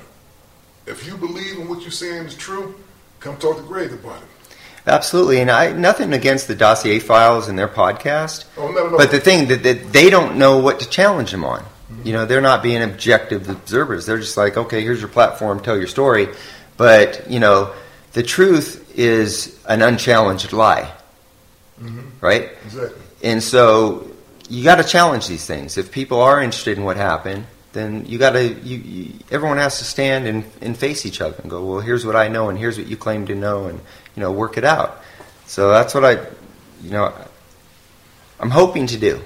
If 0.87 1.05
you 1.05 1.15
believe 1.15 1.59
in 1.59 1.69
what 1.69 1.81
you're 1.81 1.91
saying 1.91 2.25
is 2.25 2.35
true, 2.35 2.75
come 3.19 3.37
talk 3.37 3.57
to 3.57 3.63
Greg 3.63 3.91
about 3.91 4.21
it. 4.21 4.38
Absolutely, 4.89 5.39
and 5.39 5.51
I 5.51 5.71
nothing 5.71 6.13
against 6.13 6.47
the 6.47 6.55
dossier 6.55 6.99
files 6.99 7.47
and 7.47 7.57
their 7.57 7.67
podcast. 7.67 8.45
Oh, 8.57 8.69
at 8.71 8.77
all. 8.77 8.97
But 8.97 9.11
the 9.11 9.19
thing 9.19 9.47
that, 9.49 9.63
that 9.63 9.93
they 9.93 10.09
don't 10.09 10.37
know 10.37 10.57
what 10.57 10.79
to 10.79 10.89
challenge 10.89 11.31
them 11.31 11.45
on. 11.45 11.61
Mm-hmm. 11.61 12.07
You 12.07 12.13
know, 12.13 12.25
they're 12.25 12.41
not 12.41 12.63
being 12.63 12.81
objective 12.81 13.49
observers. 13.49 14.05
They're 14.05 14.19
just 14.19 14.37
like, 14.37 14.57
okay, 14.57 14.81
here's 14.81 14.99
your 14.99 15.09
platform, 15.09 15.59
tell 15.59 15.77
your 15.77 15.87
story. 15.87 16.27
But 16.77 17.29
you 17.29 17.39
know, 17.39 17.73
the 18.13 18.23
truth 18.23 18.97
is 18.97 19.59
an 19.67 19.81
unchallenged 19.81 20.53
lie, 20.53 20.91
mm-hmm. 21.79 22.09
right? 22.19 22.49
Exactly. 22.65 23.01
And 23.23 23.43
so 23.43 24.09
you 24.49 24.63
got 24.63 24.75
to 24.75 24.83
challenge 24.83 25.27
these 25.27 25.45
things. 25.45 25.77
If 25.77 25.91
people 25.91 26.21
are 26.21 26.41
interested 26.41 26.77
in 26.77 26.83
what 26.83 26.97
happened, 26.97 27.45
then 27.73 28.05
you 28.05 28.17
got 28.17 28.31
to. 28.31 28.43
You, 28.43 28.77
you, 28.77 29.13
everyone 29.29 29.57
has 29.57 29.77
to 29.77 29.83
stand 29.83 30.27
and, 30.27 30.43
and 30.61 30.75
face 30.75 31.05
each 31.05 31.21
other 31.21 31.39
and 31.41 31.51
go, 31.51 31.63
well, 31.63 31.79
here's 31.81 32.05
what 32.05 32.15
I 32.15 32.27
know, 32.27 32.49
and 32.49 32.57
here's 32.57 32.77
what 32.77 32.87
you 32.87 32.97
claim 32.97 33.27
to 33.27 33.35
know, 33.35 33.65
and 33.67 33.79
you 34.19 34.25
know, 34.25 34.33
work 34.33 34.57
it 34.57 34.65
out. 34.65 35.01
So 35.45 35.69
that's 35.69 35.93
what 35.93 36.03
I, 36.03 36.11
you 36.83 36.91
know, 36.91 37.13
I'm 38.37 38.49
hoping 38.49 38.85
to 38.87 38.97
do 38.97 39.21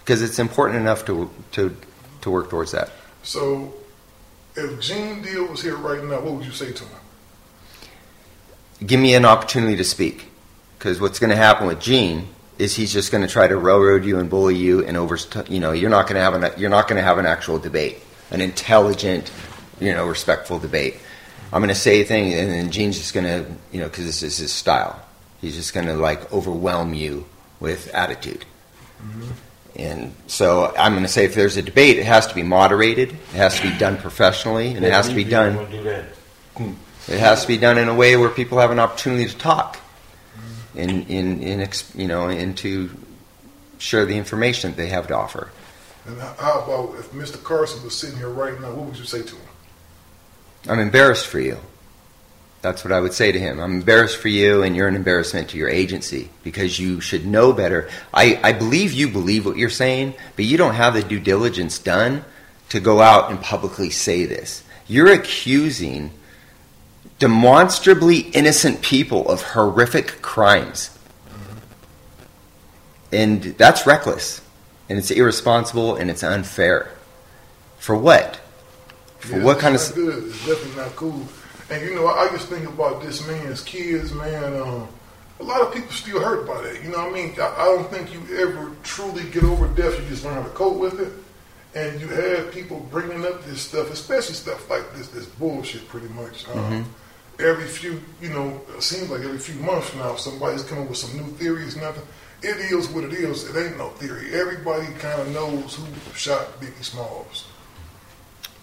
because 0.00 0.22
it's 0.22 0.40
important 0.40 0.80
enough 0.80 1.04
to 1.04 1.30
to 1.52 1.76
to 2.22 2.30
work 2.30 2.50
towards 2.50 2.72
that. 2.72 2.90
So, 3.22 3.72
if 4.56 4.80
Gene 4.80 5.22
Deal 5.22 5.46
was 5.46 5.62
here 5.62 5.76
right 5.76 6.02
now, 6.02 6.20
what 6.20 6.34
would 6.34 6.44
you 6.44 6.50
say 6.50 6.72
to 6.72 6.84
him? 6.84 7.00
Give 8.84 8.98
me 8.98 9.14
an 9.14 9.24
opportunity 9.24 9.76
to 9.76 9.84
speak 9.84 10.32
because 10.76 11.00
what's 11.00 11.20
going 11.20 11.30
to 11.30 11.36
happen 11.36 11.68
with 11.68 11.80
Gene 11.80 12.26
is 12.58 12.74
he's 12.74 12.92
just 12.92 13.12
going 13.12 13.22
to 13.22 13.32
try 13.32 13.46
to 13.46 13.56
railroad 13.56 14.04
you 14.04 14.18
and 14.18 14.28
bully 14.28 14.56
you 14.56 14.84
and 14.84 14.96
over 14.96 15.16
you 15.48 15.60
know 15.60 15.70
you're 15.70 15.90
not 15.90 16.08
going 16.08 16.16
to 16.16 16.22
have 16.22 16.34
an 16.34 16.60
you're 16.60 16.70
not 16.70 16.88
going 16.88 16.96
to 16.96 17.04
have 17.04 17.18
an 17.18 17.26
actual 17.26 17.60
debate 17.60 18.02
an 18.32 18.40
intelligent 18.40 19.30
you 19.78 19.92
know 19.94 20.04
respectful 20.08 20.58
debate 20.58 20.96
i'm 21.52 21.60
going 21.60 21.68
to 21.68 21.74
say 21.74 22.00
a 22.00 22.04
thing 22.04 22.32
and 22.34 22.50
then 22.50 22.70
gene's 22.70 22.98
just 22.98 23.14
going 23.14 23.26
to 23.26 23.50
you 23.72 23.80
know 23.80 23.88
because 23.88 24.04
this 24.04 24.22
is 24.22 24.36
his 24.38 24.52
style 24.52 25.00
he's 25.40 25.54
just 25.54 25.72
going 25.74 25.86
to 25.86 25.94
like 25.94 26.30
overwhelm 26.32 26.94
you 26.94 27.24
with 27.60 27.88
attitude 27.94 28.44
And 29.76 30.12
so 30.26 30.74
I'm 30.76 30.92
going 30.92 31.04
to 31.04 31.08
say 31.08 31.24
if 31.24 31.34
there's 31.36 31.56
a 31.56 31.62
debate, 31.62 31.98
it 31.98 32.06
has 32.06 32.26
to 32.26 32.34
be 32.34 32.42
moderated, 32.42 33.10
it 33.10 33.36
has 33.36 33.60
to 33.60 33.70
be 33.70 33.78
done 33.78 33.96
professionally, 33.96 34.74
and 34.74 34.84
it 34.84 34.92
has 34.92 35.08
to 35.08 35.14
be 35.14 35.22
done. 35.24 35.56
It 37.06 37.18
has 37.20 37.42
to 37.42 37.48
be 37.48 37.56
done 37.58 37.78
in 37.78 37.88
a 37.88 37.94
way 37.94 38.16
where 38.16 38.28
people 38.28 38.58
have 38.58 38.70
an 38.72 38.80
opportunity 38.80 39.26
to 39.26 39.36
talk, 39.38 39.78
in 40.74 41.06
in 41.06 41.42
in 41.42 41.68
you 41.94 42.08
know, 42.08 42.28
and 42.28 42.56
to 42.58 42.90
share 43.78 44.04
the 44.04 44.16
information 44.16 44.70
that 44.72 44.76
they 44.76 44.88
have 44.88 45.06
to 45.08 45.14
offer. 45.16 45.50
And 46.06 46.20
how 46.20 46.62
about 46.62 46.98
if 46.98 47.12
Mr. 47.12 47.40
Carson 47.42 47.82
was 47.84 47.96
sitting 47.96 48.16
here 48.18 48.30
right 48.30 48.60
now, 48.60 48.72
what 48.72 48.86
would 48.86 48.98
you 48.98 49.04
say 49.04 49.22
to 49.22 49.34
him? 49.36 49.48
I'm 50.66 50.80
embarrassed 50.80 51.26
for 51.26 51.40
you. 51.40 51.58
That's 52.60 52.82
what 52.82 52.92
I 52.92 53.00
would 53.00 53.12
say 53.12 53.30
to 53.30 53.38
him. 53.38 53.60
I'm 53.60 53.74
embarrassed 53.74 54.16
for 54.16 54.28
you, 54.28 54.62
and 54.62 54.74
you're 54.74 54.88
an 54.88 54.96
embarrassment 54.96 55.50
to 55.50 55.56
your 55.56 55.68
agency 55.68 56.30
because 56.42 56.78
you 56.78 57.00
should 57.00 57.24
know 57.24 57.52
better. 57.52 57.88
I, 58.12 58.40
I 58.42 58.52
believe 58.52 58.92
you 58.92 59.08
believe 59.08 59.46
what 59.46 59.56
you're 59.56 59.70
saying, 59.70 60.14
but 60.34 60.44
you 60.44 60.56
don't 60.56 60.74
have 60.74 60.94
the 60.94 61.02
due 61.02 61.20
diligence 61.20 61.78
done 61.78 62.24
to 62.70 62.80
go 62.80 63.00
out 63.00 63.30
and 63.30 63.40
publicly 63.40 63.90
say 63.90 64.26
this. 64.26 64.64
You're 64.88 65.12
accusing 65.12 66.10
demonstrably 67.18 68.18
innocent 68.18 68.82
people 68.82 69.28
of 69.28 69.42
horrific 69.42 70.20
crimes. 70.20 70.90
And 73.12 73.42
that's 73.42 73.86
reckless, 73.86 74.42
and 74.88 74.98
it's 74.98 75.10
irresponsible, 75.10 75.96
and 75.96 76.10
it's 76.10 76.22
unfair. 76.22 76.90
For 77.78 77.96
what? 77.96 78.40
For 79.20 79.36
Yeah, 79.38 79.44
what 79.44 79.58
kind 79.58 79.74
of. 79.74 79.94
good. 79.94 80.24
It's 80.28 80.46
definitely 80.46 80.76
not 80.76 80.96
cool. 80.96 81.26
And 81.70 81.82
you 81.82 81.94
know, 81.94 82.06
I 82.06 82.28
just 82.30 82.48
think 82.48 82.66
about 82.68 83.02
this 83.02 83.26
man's 83.26 83.62
kids, 83.62 84.12
man. 84.12 84.60
Um, 84.60 84.88
a 85.40 85.42
lot 85.44 85.60
of 85.60 85.72
people 85.72 85.90
still 85.92 86.20
hurt 86.20 86.46
by 86.46 86.60
that. 86.62 86.82
You 86.82 86.90
know 86.90 86.98
what 86.98 87.08
I 87.10 87.12
mean? 87.12 87.34
I, 87.38 87.46
I 87.58 87.64
don't 87.66 87.90
think 87.90 88.12
you 88.12 88.38
ever 88.38 88.72
truly 88.82 89.24
get 89.30 89.44
over 89.44 89.68
death. 89.68 90.00
You 90.00 90.08
just 90.08 90.24
learn 90.24 90.34
how 90.34 90.42
to 90.42 90.48
cope 90.50 90.78
with 90.78 91.00
it. 91.00 91.12
And 91.74 92.00
you 92.00 92.08
have 92.08 92.50
people 92.50 92.80
bringing 92.90 93.24
up 93.26 93.44
this 93.44 93.60
stuff, 93.60 93.90
especially 93.92 94.34
stuff 94.34 94.68
like 94.70 94.94
this, 94.94 95.08
this 95.08 95.26
bullshit, 95.26 95.86
pretty 95.88 96.08
much. 96.08 96.48
Um, 96.48 96.56
Mhm. 96.58 96.84
Every 97.46 97.66
few, 97.68 98.00
you 98.20 98.30
know, 98.30 98.60
it 98.76 98.82
seems 98.82 99.10
like 99.10 99.20
every 99.20 99.38
few 99.38 99.54
months 99.60 99.94
now, 99.94 100.16
somebody's 100.16 100.64
coming 100.64 100.88
with 100.88 100.98
some 100.98 101.16
new 101.16 101.30
theories. 101.36 101.76
Nothing. 101.76 102.02
It 102.42 102.56
is 102.72 102.88
what 102.88 103.04
it 103.04 103.12
is. 103.12 103.44
It 103.48 103.56
ain't 103.56 103.76
no 103.78 103.90
theory. 103.90 104.32
Everybody 104.34 104.86
kind 104.98 105.20
of 105.20 105.28
knows 105.32 105.74
who 105.76 105.84
shot 106.16 106.60
Biggie 106.60 106.82
Smalls. 106.82 107.44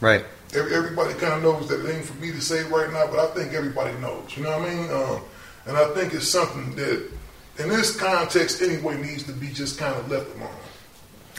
Right. 0.02 0.26
Every, 0.54 0.76
everybody 0.76 1.14
kind 1.14 1.34
of 1.34 1.44
knows 1.44 1.68
that 1.70 1.86
it 1.86 1.96
ain't 1.96 2.06
for 2.06 2.20
me 2.20 2.32
to 2.32 2.42
say 2.42 2.64
right 2.64 2.92
now, 2.92 3.08
but 3.08 3.20
I 3.20 3.28
think 3.34 3.54
everybody 3.54 3.98
knows. 4.00 4.36
You 4.38 4.44
know 4.44 4.58
what 4.58 4.70
I 4.70 4.74
mean? 4.74 4.90
Um, 4.92 5.22
and 5.68 5.78
I 5.78 5.94
think 5.94 6.14
it's 6.14 6.28
something 6.28 6.76
that, 6.76 7.12
in 7.58 7.70
this 7.70 7.96
context 7.96 8.62
anyway, 8.62 9.02
needs 9.02 9.24
to 9.24 9.34
be 9.34 9.48
just 9.48 9.80
kind 9.80 9.96
of 9.96 10.10
left 10.10 10.36
alone. 10.36 10.50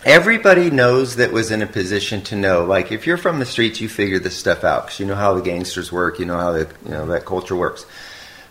Everybody 0.05 0.71
knows 0.71 1.17
that 1.17 1.33
was 1.33 1.51
in 1.51 1.63
a 1.63 1.67
position 1.67 2.23
to 2.25 2.37
know. 2.37 2.65
Like, 2.65 2.93
if 2.93 3.07
you're 3.07 3.17
from 3.17 3.39
the 3.39 3.47
streets, 3.47 3.81
you 3.81 3.89
figure 3.89 4.19
this 4.19 4.37
stuff 4.37 4.63
out 4.63 4.87
because 4.87 5.01
you 5.01 5.07
know 5.07 5.15
how 5.15 5.35
the 5.35 5.43
gangsters 5.43 5.91
work, 5.91 6.19
you 6.19 6.27
know 6.27 6.37
how 6.37 6.53
the 6.53 6.69
you 6.85 6.91
know 6.91 7.07
that 7.07 7.25
culture 7.25 7.57
works. 7.57 7.87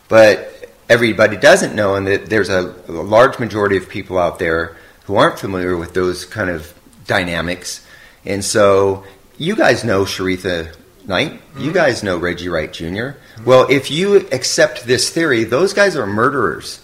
But 0.08 0.70
everybody 0.90 1.38
doesn't 1.38 1.76
know, 1.76 1.96
and 1.96 2.08
that 2.08 2.28
there's 2.28 2.50
a, 2.50 2.76
a 2.88 2.92
large 2.92 3.40
majority 3.40 3.78
of 3.78 3.88
people 3.88 4.18
out 4.18 4.40
there 4.40 4.76
who 5.06 5.16
aren't 5.16 5.40
familiar 5.40 5.78
with 5.78 5.94
those 5.94 6.26
kind 6.26 6.50
of 6.50 6.74
dynamics. 7.06 7.86
And 8.26 8.44
so, 8.44 9.06
you 9.38 9.56
guys 9.56 9.84
know 9.84 10.04
Sharitha 10.04 10.76
Knight. 11.06 11.34
You 11.34 11.38
mm-hmm. 11.38 11.72
guys 11.72 12.04
know 12.04 12.18
Reggie 12.18 12.50
Wright 12.50 12.72
junior 12.72 13.18
Well, 13.46 13.68
if 13.70 13.92
you 13.92 14.18
accept 14.32 14.86
this 14.86 15.10
theory, 15.10 15.44
those 15.44 15.74
guys 15.74 15.96
are 15.96 16.06
murderers. 16.06 16.82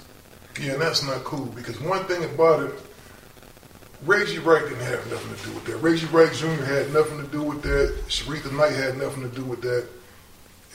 Yeah, 0.60 0.74
and 0.74 0.82
that's 0.82 1.04
not 1.06 1.24
cool 1.24 1.46
because 1.46 1.80
one 1.82 2.06
thing 2.06 2.24
about 2.24 2.64
it, 2.64 2.74
Reggie 4.04 4.40
Wright 4.40 4.64
didn't 4.64 4.80
have 4.80 5.10
nothing 5.10 5.36
to 5.36 5.46
do 5.46 5.54
with 5.54 5.66
that. 5.66 5.78
Reggie 5.78 6.06
Wright 6.08 6.34
Jr. 6.34 6.64
had 6.64 6.94
nothing 6.94 7.18
to 7.18 7.28
do 7.32 7.42
with 7.42 7.62
that. 7.64 7.96
Sharitha 8.08 8.52
Knight 8.56 8.74
had 8.74 8.98
nothing 8.98 9.30
to 9.30 9.36
do 9.36 9.46
with 9.46 9.62
that. 9.62 9.88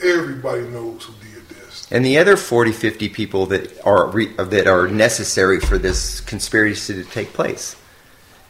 Everybody 0.02 0.62
knows 0.62 1.04
who 1.04 1.12
did 1.14 1.48
this. 1.48 1.86
And 1.90 2.04
the 2.04 2.18
other 2.18 2.36
40, 2.36 2.72
50 2.72 3.08
people 3.08 3.46
that 3.46 3.84
are 3.84 4.08
re, 4.08 4.32
that 4.36 4.66
are 4.66 4.88
necessary 4.88 5.60
for 5.60 5.78
this 5.78 6.20
conspiracy 6.20 6.94
to 6.94 7.04
take 7.04 7.32
place. 7.32 7.76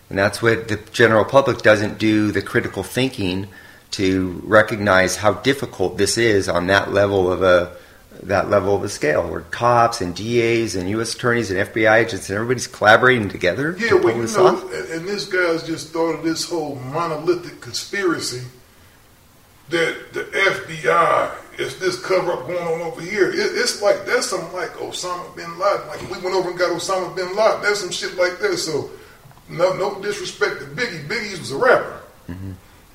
And 0.09 0.19
that's 0.19 0.41
what 0.41 0.69
the 0.69 0.77
general 0.93 1.25
public 1.25 1.59
doesn't 1.63 1.99
do 1.99 2.31
the 2.31 2.43
critical 2.43 2.83
thinking 2.83 3.49
to 3.93 4.41
recognize 4.45 5.17
how 5.17 5.35
difficult 5.35 5.97
this 5.99 6.17
is 6.19 6.49
on 6.49 6.67
that 6.69 6.93
level 6.93 7.31
of 7.33 7.43
a 7.43 7.77
that 8.23 8.49
level 8.49 8.75
of 8.75 8.83
a 8.83 8.89
scale 8.89 9.29
where 9.29 9.43
cops 9.43 10.01
and 10.01 10.15
DAs 10.17 10.75
and 10.75 10.89
US 10.91 11.15
attorneys 11.15 11.51
and 11.51 11.61
FBI 11.69 12.05
agents 12.07 12.31
and 12.31 12.37
everybody's 12.37 12.67
collaborating 12.67 13.29
together 13.29 13.77
Yeah, 13.79 13.89
to 13.89 13.95
well, 13.97 14.03
pull 14.05 14.13
you 14.17 14.23
this 14.23 14.37
know, 14.37 14.47
off. 14.47 14.63
and, 14.73 14.89
and 14.91 15.07
this 15.09 15.27
guy's 15.27 15.63
just 15.67 15.93
thought 15.93 16.15
of 16.15 16.25
this 16.25 16.49
whole 16.49 16.77
monolithic 16.77 17.61
conspiracy 17.61 18.43
that 19.69 20.13
the 20.15 20.21
FBI 20.25 21.35
is 21.59 21.79
this 21.79 22.01
cover 22.05 22.33
up 22.33 22.47
going 22.47 22.59
on 22.67 22.81
over 22.83 23.01
here. 23.01 23.31
It, 23.31 23.37
it's 23.39 23.83
like 23.83 24.07
that's 24.07 24.27
something 24.27 24.53
like 24.53 24.71
Osama 24.75 25.35
bin 25.37 25.59
Laden. 25.59 25.87
Like 25.89 26.01
we 26.03 26.19
went 26.23 26.37
over 26.37 26.51
and 26.51 26.59
got 26.59 26.71
Osama 26.71 27.15
bin 27.17 27.35
Laden. 27.37 27.63
That's 27.63 27.81
some 27.81 27.91
shit 27.91 28.17
like 28.17 28.39
that. 28.39 28.57
So 28.59 28.91
no, 29.49 29.73
no 29.75 30.01
disrespect 30.03 30.61
to 30.61 30.67
Biggie. 30.67 31.07
Biggie 31.07 31.39
was 31.39 31.51
a 31.53 31.57
rapper. 31.57 32.01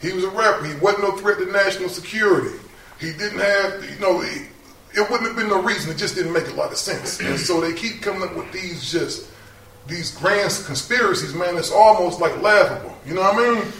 He 0.01 0.11
was 0.13 0.23
a 0.23 0.29
rapper. 0.29 0.65
He 0.65 0.73
wasn't 0.75 1.03
no 1.03 1.11
threat 1.17 1.37
to 1.37 1.45
national 1.51 1.89
security. 1.89 2.57
He 2.99 3.11
didn't 3.13 3.39
have, 3.39 3.83
you 3.89 3.99
know, 3.99 4.19
he, 4.19 4.47
it 4.93 5.09
wouldn't 5.09 5.27
have 5.29 5.35
been 5.35 5.47
no 5.49 5.61
reason. 5.61 5.91
It 5.91 5.97
just 5.97 6.15
didn't 6.15 6.33
make 6.33 6.47
a 6.47 6.53
lot 6.53 6.71
of 6.71 6.77
sense. 6.77 7.19
And 7.19 7.39
so 7.39 7.61
they 7.61 7.73
keep 7.73 8.01
coming 8.01 8.23
up 8.23 8.35
with 8.35 8.51
these 8.51 8.91
just 8.91 9.29
these 9.87 10.15
grand 10.17 10.51
conspiracies, 10.65 11.33
man. 11.33 11.55
It's 11.57 11.71
almost 11.71 12.19
like 12.19 12.39
laughable. 12.41 12.95
You 13.05 13.13
know 13.15 13.21
what 13.21 13.35
I 13.35 13.61
mean? 13.61 13.71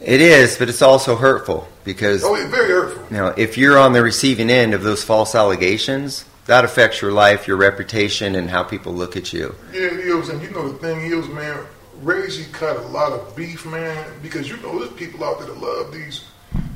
It 0.00 0.20
is, 0.20 0.58
but 0.58 0.68
it's 0.68 0.82
also 0.82 1.16
hurtful 1.16 1.68
because 1.84 2.22
Oh, 2.24 2.34
it's 2.34 2.50
very 2.50 2.68
hurtful. 2.70 3.04
you 3.10 3.16
know, 3.16 3.28
if 3.36 3.56
you're 3.56 3.78
on 3.78 3.92
the 3.92 4.02
receiving 4.02 4.50
end 4.50 4.74
of 4.74 4.82
those 4.82 5.02
false 5.04 5.34
allegations, 5.34 6.24
that 6.46 6.64
affects 6.64 7.00
your 7.00 7.12
life, 7.12 7.46
your 7.48 7.56
reputation, 7.56 8.34
and 8.34 8.50
how 8.50 8.62
people 8.62 8.92
look 8.92 9.16
at 9.16 9.32
you. 9.32 9.54
Yeah, 9.72 9.82
it 9.82 10.00
is. 10.00 10.28
And 10.28 10.42
you 10.42 10.50
know 10.50 10.68
the 10.68 10.78
thing 10.78 11.00
is, 11.10 11.26
man, 11.28 11.58
Reggie 12.04 12.44
cut 12.52 12.76
a 12.76 12.82
lot 12.88 13.12
of 13.12 13.34
beef, 13.34 13.64
man, 13.64 14.06
because 14.22 14.48
you 14.48 14.58
know 14.58 14.78
there's 14.78 14.92
people 14.92 15.24
out 15.24 15.38
there 15.38 15.48
that 15.48 15.58
love 15.58 15.90
these. 15.90 16.24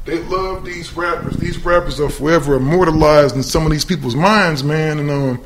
They 0.06 0.18
love 0.20 0.64
these 0.64 0.96
rappers. 0.96 1.36
These 1.36 1.62
rappers 1.64 2.00
are 2.00 2.08
forever 2.08 2.54
immortalized 2.54 3.36
in 3.36 3.42
some 3.42 3.66
of 3.66 3.70
these 3.70 3.84
people's 3.84 4.16
minds, 4.16 4.64
man, 4.64 4.98
and 4.98 5.10
um, 5.10 5.44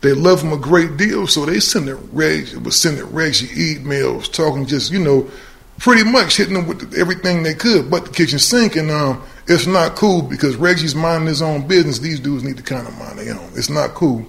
they 0.00 0.12
love 0.12 0.40
them 0.40 0.52
a 0.52 0.56
great 0.56 0.96
deal. 0.96 1.26
So 1.26 1.44
they 1.44 1.60
send 1.60 1.90
it 1.90 1.96
Reggie 2.12 2.56
was 2.56 2.80
sending 2.80 3.04
Reggie 3.04 3.76
emails, 3.76 4.32
talking 4.32 4.64
just 4.64 4.90
you 4.90 4.98
know, 4.98 5.30
pretty 5.76 6.10
much 6.10 6.38
hitting 6.38 6.54
them 6.54 6.66
with 6.66 6.94
everything 6.94 7.42
they 7.42 7.54
could, 7.54 7.90
but 7.90 8.06
the 8.06 8.10
kitchen 8.10 8.38
sink. 8.38 8.76
And 8.76 8.90
um, 8.90 9.22
it's 9.46 9.66
not 9.66 9.94
cool 9.94 10.22
because 10.22 10.56
Reggie's 10.56 10.94
minding 10.94 11.28
his 11.28 11.42
own 11.42 11.68
business. 11.68 11.98
These 11.98 12.20
dudes 12.20 12.44
need 12.44 12.56
to 12.56 12.62
kind 12.62 12.88
of 12.88 12.98
mind 12.98 13.18
their 13.18 13.38
own. 13.38 13.50
It's 13.54 13.68
not 13.68 13.90
cool 13.90 14.26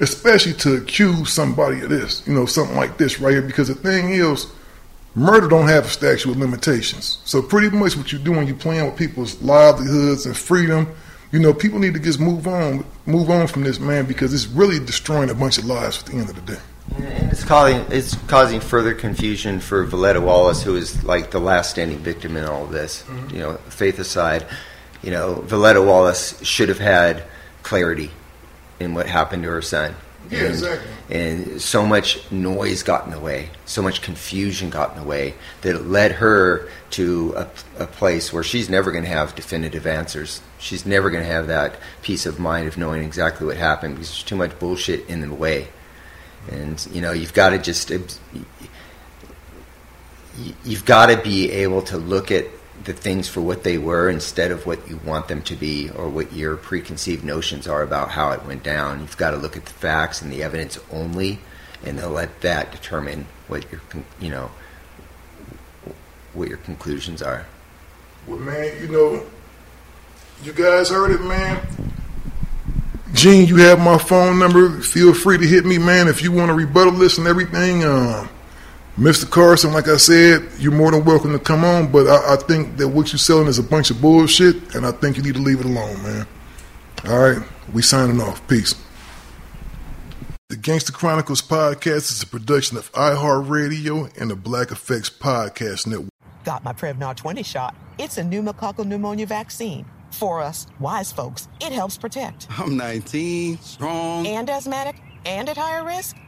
especially 0.00 0.52
to 0.52 0.76
accuse 0.76 1.32
somebody 1.32 1.80
of 1.80 1.88
this, 1.88 2.26
you 2.26 2.34
know, 2.34 2.46
something 2.46 2.76
like 2.76 2.98
this 2.98 3.20
right 3.20 3.32
here. 3.32 3.42
Because 3.42 3.68
the 3.68 3.74
thing 3.74 4.10
is, 4.10 4.46
murder 5.14 5.48
don't 5.48 5.68
have 5.68 5.86
a 5.86 5.88
statute 5.88 6.30
of 6.30 6.36
limitations. 6.36 7.18
So 7.24 7.42
pretty 7.42 7.74
much 7.74 7.96
what 7.96 8.12
you're 8.12 8.20
doing, 8.20 8.46
you're 8.46 8.56
playing 8.56 8.86
with 8.86 8.96
people's 8.96 9.40
livelihoods 9.42 10.26
and 10.26 10.36
freedom. 10.36 10.94
You 11.32 11.40
know, 11.40 11.52
people 11.52 11.78
need 11.78 11.94
to 11.94 12.00
just 12.00 12.20
move 12.20 12.46
on, 12.46 12.84
move 13.04 13.30
on 13.30 13.46
from 13.46 13.64
this, 13.64 13.80
man, 13.80 14.06
because 14.06 14.32
it's 14.32 14.46
really 14.46 14.78
destroying 14.78 15.30
a 15.30 15.34
bunch 15.34 15.58
of 15.58 15.64
lives 15.64 16.00
at 16.00 16.06
the 16.06 16.12
end 16.12 16.28
of 16.28 16.36
the 16.36 16.52
day. 16.52 16.60
And 16.94 17.32
it's 17.32 17.42
causing 17.42 17.84
it's 17.90 18.14
causing 18.26 18.60
further 18.60 18.94
confusion 18.94 19.58
for 19.58 19.84
Voletta 19.84 20.22
Wallace, 20.22 20.62
who 20.62 20.76
is 20.76 21.02
like 21.02 21.32
the 21.32 21.40
last 21.40 21.70
standing 21.70 21.98
victim 21.98 22.36
in 22.36 22.44
all 22.44 22.64
of 22.64 22.70
this. 22.70 23.02
Mm-hmm. 23.02 23.34
You 23.34 23.40
know, 23.40 23.54
faith 23.68 23.98
aside, 23.98 24.46
you 25.02 25.10
know, 25.10 25.44
Voletta 25.46 25.84
Wallace 25.84 26.40
should 26.44 26.68
have 26.68 26.78
had 26.78 27.24
clarity 27.64 28.12
in 28.80 28.94
what 28.94 29.06
happened 29.06 29.42
to 29.44 29.50
her 29.50 29.62
son. 29.62 29.94
Yeah, 30.30 30.38
and, 30.40 30.48
exactly. 30.48 30.90
And 31.10 31.62
so 31.62 31.86
much 31.86 32.30
noise 32.32 32.82
got 32.82 33.04
in 33.04 33.10
the 33.12 33.20
way, 33.20 33.50
so 33.64 33.80
much 33.80 34.02
confusion 34.02 34.70
got 34.70 34.92
in 34.92 35.00
the 35.00 35.06
way 35.06 35.34
that 35.62 35.76
it 35.76 35.86
led 35.86 36.12
her 36.12 36.68
to 36.90 37.34
a, 37.36 37.48
a 37.78 37.86
place 37.86 38.32
where 38.32 38.42
she's 38.42 38.68
never 38.68 38.90
going 38.90 39.04
to 39.04 39.10
have 39.10 39.34
definitive 39.34 39.86
answers. 39.86 40.40
She's 40.58 40.84
never 40.84 41.10
going 41.10 41.22
to 41.22 41.30
have 41.30 41.46
that 41.46 41.76
peace 42.02 42.26
of 42.26 42.40
mind 42.40 42.66
of 42.66 42.76
knowing 42.76 43.02
exactly 43.02 43.46
what 43.46 43.56
happened 43.56 43.94
because 43.94 44.08
there's 44.08 44.22
too 44.24 44.36
much 44.36 44.58
bullshit 44.58 45.08
in 45.08 45.20
the 45.20 45.32
way. 45.32 45.68
And 46.50 46.84
you 46.92 47.00
know, 47.00 47.12
you've 47.12 47.34
got 47.34 47.50
to 47.50 47.58
just 47.58 47.90
you've 50.64 50.84
got 50.84 51.06
to 51.06 51.16
be 51.16 51.50
able 51.50 51.82
to 51.82 51.96
look 51.96 52.30
at 52.30 52.46
the 52.86 52.92
things 52.92 53.28
for 53.28 53.40
what 53.40 53.64
they 53.64 53.76
were 53.76 54.08
instead 54.08 54.50
of 54.50 54.64
what 54.64 54.88
you 54.88 54.98
want 55.04 55.28
them 55.28 55.42
to 55.42 55.56
be 55.56 55.90
or 55.90 56.08
what 56.08 56.32
your 56.32 56.56
preconceived 56.56 57.24
notions 57.24 57.66
are 57.66 57.82
about 57.82 58.10
how 58.10 58.30
it 58.30 58.44
went 58.46 58.62
down. 58.62 59.00
You've 59.00 59.16
got 59.16 59.32
to 59.32 59.36
look 59.36 59.56
at 59.56 59.66
the 59.66 59.72
facts 59.72 60.22
and 60.22 60.32
the 60.32 60.42
evidence 60.42 60.78
only, 60.90 61.40
and 61.84 61.98
then 61.98 62.12
let 62.12 62.40
that 62.40 62.72
determine 62.72 63.26
what 63.48 63.70
your 63.70 63.80
you 64.20 64.30
know 64.30 64.50
what 66.32 66.48
your 66.48 66.58
conclusions 66.58 67.22
are. 67.22 67.46
Well, 68.26 68.38
man, 68.38 68.80
you 68.80 68.88
know, 68.88 69.24
you 70.42 70.52
guys 70.52 70.90
heard 70.90 71.10
it, 71.10 71.22
man. 71.22 71.66
Gene, 73.12 73.46
you 73.46 73.56
have 73.56 73.80
my 73.80 73.98
phone 73.98 74.38
number. 74.38 74.80
Feel 74.80 75.14
free 75.14 75.38
to 75.38 75.46
hit 75.46 75.64
me, 75.64 75.78
man, 75.78 76.06
if 76.06 76.22
you 76.22 76.32
want 76.32 76.48
to 76.48 76.54
rebuttal 76.54 76.92
this 76.92 77.18
and 77.18 77.26
everything. 77.26 77.84
Um, 77.84 78.28
Mr. 78.98 79.28
Carson, 79.28 79.74
like 79.74 79.88
I 79.88 79.98
said, 79.98 80.48
you're 80.58 80.72
more 80.72 80.90
than 80.90 81.04
welcome 81.04 81.32
to 81.32 81.38
come 81.38 81.64
on, 81.64 81.92
but 81.92 82.06
I, 82.06 82.32
I 82.32 82.36
think 82.36 82.78
that 82.78 82.88
what 82.88 83.12
you're 83.12 83.18
selling 83.18 83.46
is 83.46 83.58
a 83.58 83.62
bunch 83.62 83.90
of 83.90 84.00
bullshit, 84.00 84.74
and 84.74 84.86
I 84.86 84.92
think 84.92 85.18
you 85.18 85.22
need 85.22 85.34
to 85.34 85.42
leave 85.42 85.60
it 85.60 85.66
alone, 85.66 86.02
man. 86.02 86.26
All 87.06 87.18
right, 87.18 87.42
we 87.74 87.82
signing 87.82 88.22
off. 88.22 88.46
Peace. 88.48 88.74
The 90.48 90.56
Gangster 90.56 90.92
Chronicles 90.92 91.42
podcast 91.42 92.10
is 92.10 92.22
a 92.22 92.26
production 92.26 92.78
of 92.78 92.90
iHeartRadio 92.92 94.18
and 94.18 94.30
the 94.30 94.36
Black 94.36 94.70
Effects 94.70 95.10
Podcast 95.10 95.86
Network. 95.86 96.08
Got 96.44 96.64
my 96.64 96.72
Prevnar 96.72 97.14
20 97.14 97.42
shot. 97.42 97.76
It's 97.98 98.16
a 98.16 98.22
pneumococcal 98.22 98.86
pneumonia 98.86 99.26
vaccine. 99.26 99.84
For 100.12 100.40
us, 100.40 100.66
wise 100.80 101.12
folks, 101.12 101.48
it 101.60 101.72
helps 101.72 101.98
protect. 101.98 102.46
I'm 102.58 102.78
19, 102.78 103.58
strong. 103.58 104.26
And 104.26 104.48
asthmatic 104.48 105.02
and 105.26 105.50
at 105.50 105.58
higher 105.58 105.84
risk? 105.84 106.16